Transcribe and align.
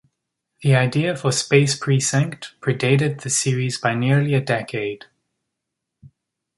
The 0.63 0.73
idea 0.75 1.15
for 1.15 1.31
"Space 1.31 1.75
Precinct" 1.77 2.55
predated 2.59 3.21
the 3.21 3.29
series 3.29 3.77
by 3.77 3.93
nearly 3.93 4.33
a 4.33 4.41
decade. 4.41 5.05